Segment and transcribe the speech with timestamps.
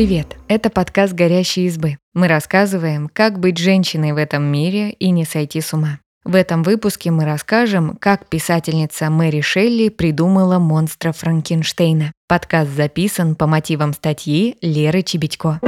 [0.00, 0.38] Привет!
[0.48, 1.98] Это подкаст «Горящие избы».
[2.14, 5.98] Мы рассказываем, как быть женщиной в этом мире и не сойти с ума.
[6.24, 12.12] В этом выпуске мы расскажем, как писательница Мэри Шелли придумала монстра Франкенштейна.
[12.28, 15.60] Подкаст записан по мотивам статьи Леры Чебедько.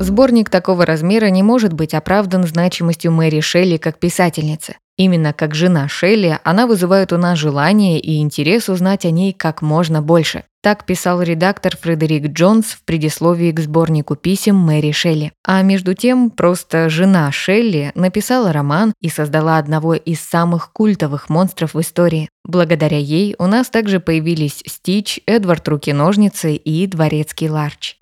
[0.00, 4.74] Сборник такого размера не может быть оправдан значимостью Мэри Шелли как писательницы.
[4.96, 9.62] Именно как жена Шелли она вызывает у нас желание и интерес узнать о ней как
[9.62, 10.42] можно больше.
[10.62, 15.32] Так писал редактор Фредерик Джонс в предисловии к сборнику писем Мэри Шелли.
[15.44, 21.74] А между тем, просто жена Шелли написала роман и создала одного из самых культовых монстров
[21.74, 22.28] в истории.
[22.44, 27.96] Благодаря ей у нас также появились Стич, Эдвард Руки-ножницы и Дворецкий Ларч.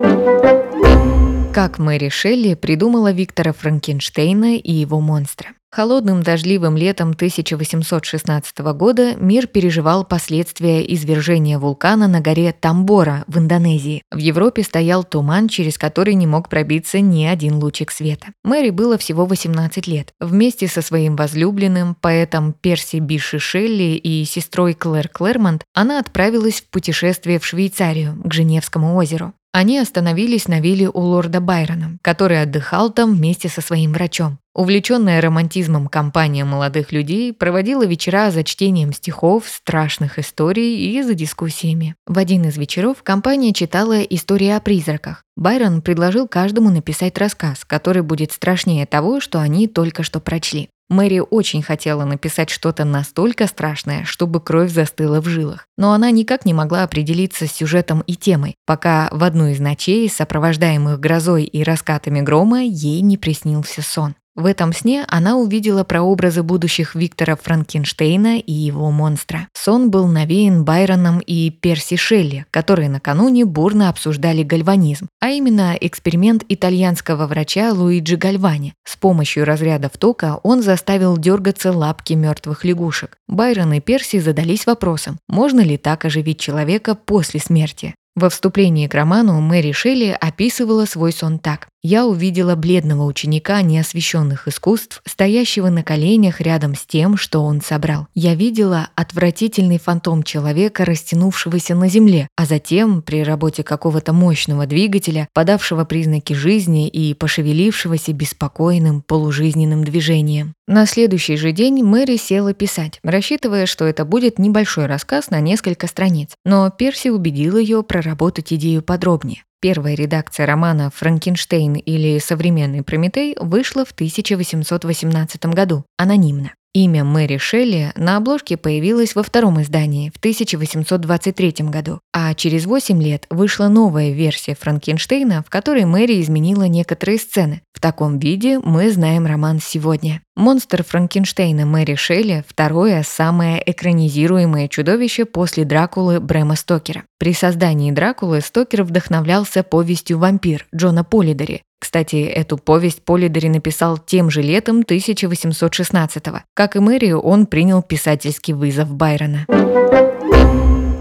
[1.53, 5.50] Как Мэри Шелли придумала Виктора Франкенштейна и его монстра.
[5.73, 14.03] Холодным дождливым летом 1816 года мир переживал последствия извержения вулкана на горе Тамбора в Индонезии.
[14.11, 18.33] В Европе стоял туман, через который не мог пробиться ни один лучик света.
[18.43, 20.13] Мэри было всего 18 лет.
[20.19, 26.69] Вместе со своим возлюбленным, поэтом Перси Биши Шелли и сестрой Клэр Клэрмонт она отправилась в
[26.69, 29.33] путешествие в Швейцарию, к Женевскому озеру.
[29.53, 34.39] Они остановились на вилле у лорда Байрона, который отдыхал там вместе со своим врачом.
[34.53, 41.95] Увлеченная романтизмом компания молодых людей проводила вечера за чтением стихов, страшных историй и за дискуссиями.
[42.05, 45.23] В один из вечеров компания читала истории о призраках.
[45.35, 50.69] Байрон предложил каждому написать рассказ, который будет страшнее того, что они только что прочли.
[50.91, 55.65] Мэри очень хотела написать что-то настолько страшное, чтобы кровь застыла в жилах.
[55.77, 60.09] Но она никак не могла определиться с сюжетом и темой, пока в одну из ночей,
[60.09, 64.15] сопровождаемых грозой и раскатами грома, ей не приснился сон.
[64.33, 69.49] В этом сне она увидела прообразы будущих Виктора Франкенштейна и его монстра.
[69.53, 76.45] Сон был навеян Байроном и Перси Шелли, которые накануне бурно обсуждали гальванизм, а именно эксперимент
[76.47, 78.73] итальянского врача Луиджи Гальвани.
[78.85, 83.17] С помощью разрядов тока он заставил дергаться лапки мертвых лягушек.
[83.27, 87.95] Байрон и Перси задались вопросом, можно ли так оживить человека после смерти.
[88.13, 91.69] Во вступлении к роману Мэри Шелли описывала свой сон так.
[91.81, 98.07] «Я увидела бледного ученика неосвещенных искусств, стоящего на коленях рядом с тем, что он собрал.
[98.13, 105.27] Я видела отвратительный фантом человека, растянувшегося на земле, а затем, при работе какого-то мощного двигателя,
[105.33, 110.53] подавшего признаки жизни и пошевелившегося беспокойным полужизненным движением.
[110.67, 115.87] На следующий же день Мэри села писать, рассчитывая, что это будет небольшой рассказ на несколько
[115.87, 116.29] страниц.
[116.45, 119.43] Но Перси убедил ее проработать идею подробнее.
[119.61, 126.53] Первая редакция романа «Франкенштейн» или «Современный Прометей» вышла в 1818 году, анонимно.
[126.73, 133.03] Имя Мэри Шелли на обложке появилось во втором издании в 1823 году, а через 8
[133.03, 137.61] лет вышла новая версия Франкенштейна, в которой Мэри изменила некоторые сцены.
[137.73, 140.21] В таком виде мы знаем роман сегодня.
[140.37, 147.03] Монстр Франкенштейна Мэри Шелли– второе самое экранизируемое чудовище после Дракулы Брэма Стокера.
[147.19, 154.29] При создании Дракулы Стокер вдохновлялся повестью «Вампир» Джона Полидери, кстати, эту повесть Полидори написал тем
[154.29, 156.41] же летом 1816-го.
[156.53, 159.47] Как и Мэри, он принял писательский вызов Байрона.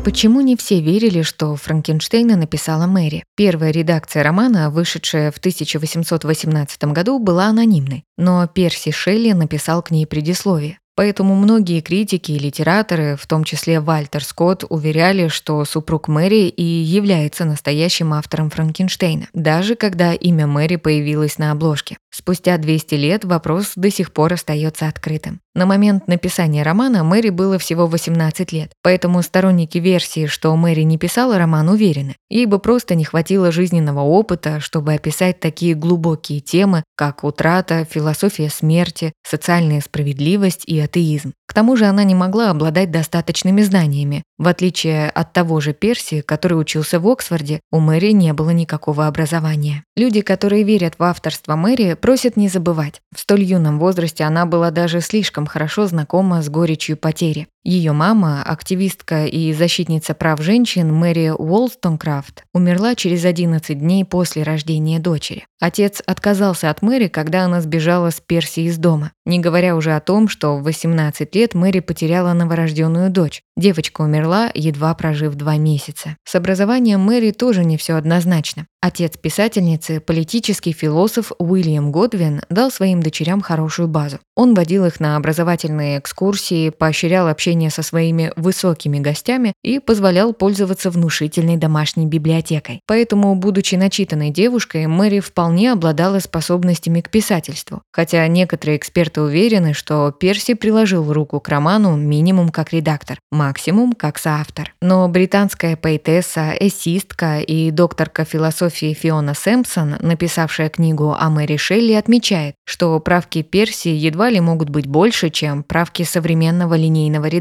[0.03, 3.25] Почему не все верили, что Франкенштейна написала Мэри?
[3.37, 10.07] Первая редакция романа, вышедшая в 1818 году, была анонимной, но Перси Шелли написал к ней
[10.07, 10.79] предисловие.
[11.01, 16.63] Поэтому многие критики и литераторы, в том числе Вальтер Скотт, уверяли, что супруг Мэри и
[16.63, 21.97] является настоящим автором Франкенштейна, даже когда имя Мэри появилось на обложке.
[22.13, 25.41] Спустя 200 лет вопрос до сих пор остается открытым.
[25.55, 30.99] На момент написания романа Мэри было всего 18 лет, поэтому сторонники версии, что Мэри не
[30.99, 32.17] писала роман, уверены.
[32.29, 38.49] Ей бы просто не хватило жизненного опыта, чтобы описать такие глубокие темы, как утрата, философия
[38.49, 41.33] смерти, социальная справедливость и атеизм.
[41.51, 44.23] К тому же она не могла обладать достаточными знаниями.
[44.39, 49.09] В отличие от того же Перси, который учился в Оксфорде, у Мэри не было никакого
[49.09, 49.83] образования.
[49.97, 53.03] Люди, которые верят в авторство Мэри, просят не забывать.
[53.13, 57.49] В столь юном возрасте она была даже слишком хорошо знакома с горечью потери.
[57.63, 64.99] Ее мама, активистка и защитница прав женщин Мэри Уолстонкрафт, умерла через 11 дней после рождения
[64.99, 65.45] дочери.
[65.61, 70.01] Отец отказался от Мэри, когда она сбежала с Перси из дома, не говоря уже о
[70.01, 73.43] том, что в 18 лет Мэри потеряла новорожденную дочь.
[73.59, 76.17] Девочка умерла, едва прожив два месяца.
[76.25, 78.67] С образованием Мэри тоже не все однозначно.
[78.81, 84.19] Отец писательницы, политический философ Уильям Годвин, дал своим дочерям хорошую базу.
[84.35, 90.33] Он водил их на образовательные экскурсии, поощрял общественные общения со своими высокими гостями и позволял
[90.33, 92.81] пользоваться внушительной домашней библиотекой.
[92.87, 97.83] Поэтому, будучи начитанной девушкой, Мэри вполне обладала способностями к писательству.
[97.93, 104.19] Хотя некоторые эксперты уверены, что Перси приложил руку к роману минимум как редактор, максимум как
[104.19, 104.73] соавтор.
[104.81, 112.55] Но британская поэтесса, эссистка и докторка философии Фиона Сэмпсон, написавшая книгу о Мэри Шелли, отмечает,
[112.65, 117.40] что правки Перси едва ли могут быть больше, чем правки современного линейного редактора.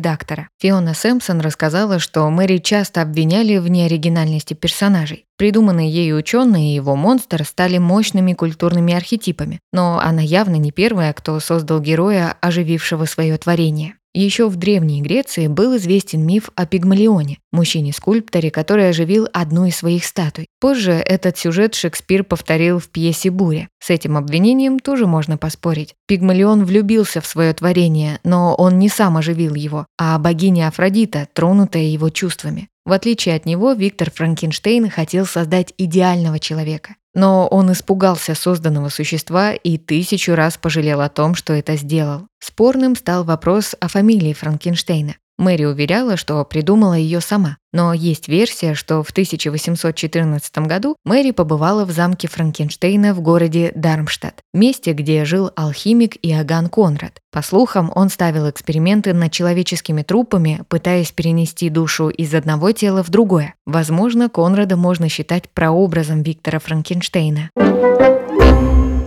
[0.60, 5.25] Фиона Сэмпсон рассказала, что Мэри часто обвиняли в неоригинальности персонажей.
[5.38, 11.13] Придуманные ею ученые и его монстр стали мощными культурными архетипами, но она явно не первая,
[11.13, 13.99] кто создал героя, оживившего свое творение.
[14.14, 20.04] Еще в Древней Греции был известен миф о Пигмалионе, мужчине-скульпторе, который оживил одну из своих
[20.04, 20.48] статуй.
[20.60, 23.70] Позже этот сюжет Шекспир повторил в пьесе «Буря».
[23.80, 25.94] С этим обвинением тоже можно поспорить.
[26.08, 31.84] Пигмалион влюбился в свое творение, но он не сам оживил его, а богиня Афродита, тронутая
[31.84, 32.68] его чувствами.
[32.86, 36.96] В отличие от него, Виктор Франкенштейн хотел создать идеального человека.
[37.14, 42.28] Но он испугался созданного существа и тысячу раз пожалел о том, что это сделал.
[42.40, 45.16] Спорным стал вопрос о фамилии Франкенштейна.
[45.39, 47.57] Мэри уверяла, что придумала ее сама.
[47.71, 54.41] Но есть версия, что в 1814 году Мэри побывала в замке Франкенштейна в городе Дармштадт,
[54.53, 57.19] месте, где жил алхимик Иоганн Конрад.
[57.31, 63.09] По слухам, он ставил эксперименты над человеческими трупами, пытаясь перенести душу из одного тела в
[63.09, 63.56] другое.
[63.65, 67.50] Возможно, Конрада можно считать прообразом Виктора Франкенштейна.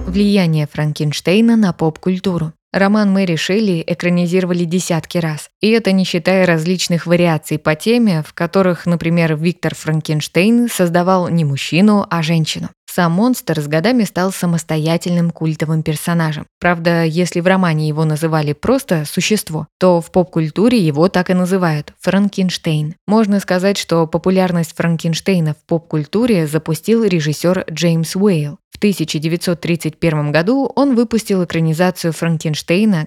[0.07, 2.53] Влияние Франкенштейна на поп-культуру.
[2.73, 8.33] Роман Мэри Шелли экранизировали десятки раз, и это не считая различных вариаций по теме, в
[8.33, 12.71] которых, например, Виктор Франкенштейн создавал не мужчину, а женщину.
[12.91, 16.47] Сам монстр с годами стал самостоятельным культовым персонажем.
[16.61, 21.93] Правда, если в романе его называли просто «существо», то в поп-культуре его так и называют–
[22.01, 22.95] Франкенштейн.
[23.07, 28.59] Можно сказать, что популярность Франкенштейна в поп-культуре запустил режиссер Джеймс Уэйл.
[28.83, 32.53] 1931 году он выпустил экранизацию Франкенштейна,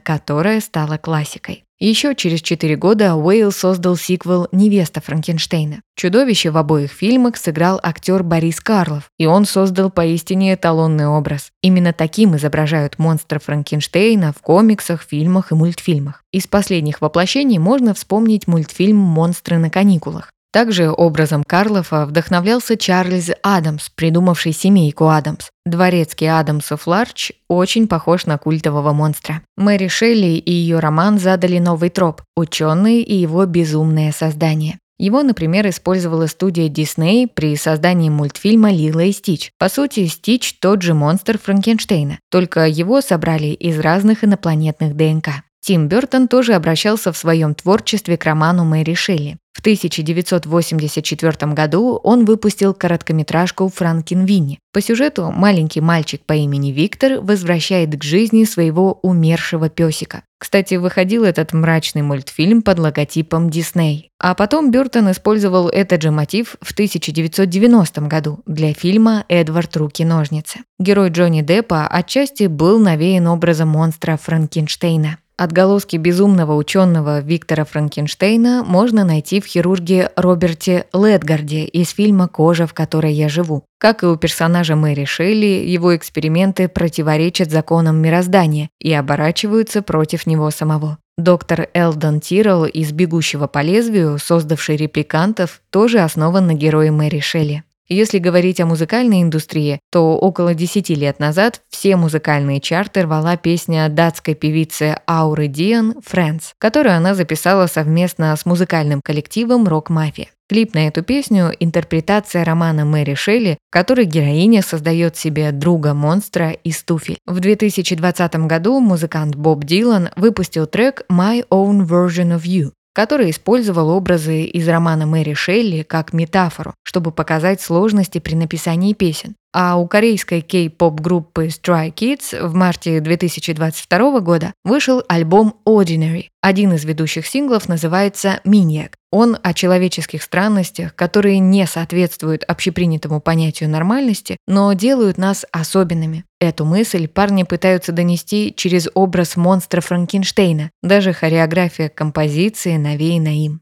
[0.03, 1.65] которая стала классикой.
[1.77, 5.81] Еще через четыре года Уэйл создал сиквел «Невеста Франкенштейна».
[5.97, 11.51] Чудовище в обоих фильмах сыграл актер Борис Карлов, и он создал поистине эталонный образ.
[11.61, 16.23] Именно таким изображают монстра Франкенштейна в комиксах, фильмах и мультфильмах.
[16.31, 20.31] Из последних воплощений можно вспомнить мультфильм «Монстры на каникулах».
[20.55, 25.49] Также образом Карлофа вдохновлялся Чарльз Адамс, придумавший семейку Адамс.
[25.65, 29.41] Дворецкий Адамсов Ларч очень похож на культового монстра.
[29.57, 34.79] Мэри Шелли и ее роман задали новый троп– ученый и его безумное создание.
[34.97, 39.51] Его, например, использовала студия Дисней при создании мультфильма «Лила и Стич».
[39.59, 45.43] По сути, Стич– тот же монстр Франкенштейна, только его собрали из разных инопланетных ДНК.
[45.59, 49.37] Тим Бертон тоже обращался в своем творчестве к роману Мэри Шелли.
[49.55, 54.59] В 1984 году он выпустил короткометражку «Франкенвинни».
[54.73, 60.23] По сюжету маленький мальчик по имени Виктор возвращает к жизни своего умершего песика.
[60.39, 64.09] Кстати, выходил этот мрачный мультфильм под логотипом Дисней.
[64.19, 69.77] А потом Бертон использовал этот же мотив в 1990 году для фильма «Эдвард.
[69.77, 70.59] Руки-ножницы».
[70.79, 75.19] Герой Джонни Деппа отчасти был навеян образом монстра Франкенштейна.
[75.37, 82.73] Отголоски безумного ученого Виктора Франкенштейна можно найти в хирурге Роберте Ледгарде из фильма «Кожа, в
[82.73, 83.63] которой я живу».
[83.77, 90.49] Как и у персонажа Мэри Шелли, его эксперименты противоречат законам мироздания и оборачиваются против него
[90.51, 90.99] самого.
[91.17, 97.63] Доктор Элдон Тиррелл из «Бегущего по лезвию», создавший репликантов, тоже основан на герое Мэри Шелли.
[97.87, 103.87] Если говорить о музыкальной индустрии, то около 10 лет назад все музыкальные чарты рвала песня
[103.89, 110.29] датской певицы Ауры Диан «Friends», которую она записала совместно с музыкальным коллективом «Рок Мафия».
[110.47, 116.83] Клип на эту песню– интерпретация романа Мэри Шелли, в которой героиня создает себе друга-монстра из
[116.83, 117.17] туфель.
[117.25, 123.89] В 2020 году музыкант Боб Дилан выпустил трек «My Own Version of You», который использовал
[123.89, 129.35] образы из романа Мэри Шелли как метафору, чтобы показать сложности при написании песен.
[129.57, 136.25] А у корейской кей-поп группы Stray Kids в марте 2022 года вышел альбом Ordinary.
[136.41, 138.89] Один из ведущих синглов называется Maniac.
[139.13, 146.25] Он о человеческих странностях, которые не соответствуют общепринятому понятию нормальности, но делают нас особенными.
[146.41, 150.69] Эту мысль парни пытаются донести через образ монстра Франкенштейна.
[150.83, 153.61] Даже хореография композиции навеяна им.